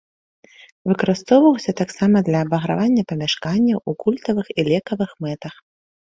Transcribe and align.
Выкарыстоўваўся 0.91 1.71
таксама 1.81 2.17
для 2.29 2.39
абагравання 2.45 3.03
памяшканняў, 3.11 3.77
у 3.93 3.95
культавых 4.05 4.45
і 4.59 4.65
лекавых 4.71 5.09
мэтах. 5.27 5.53